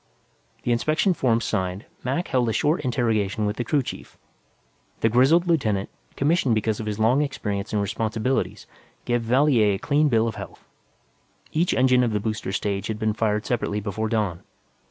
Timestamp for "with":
3.45-3.57